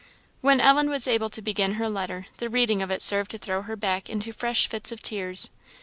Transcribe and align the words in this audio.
When 0.41 0.59
Ellen 0.59 0.89
was 0.89 1.07
able 1.07 1.29
to 1.29 1.43
begin 1.43 1.73
her 1.73 1.87
letter, 1.87 2.25
the 2.37 2.49
reading 2.49 2.81
of 2.81 2.89
it 2.89 3.03
served 3.03 3.29
to 3.29 3.37
throw 3.37 3.61
her 3.61 3.75
back 3.75 4.09
into 4.09 4.33
fresh 4.33 4.67
fits 4.67 4.91
of 4.91 5.03
tears. 5.03 5.51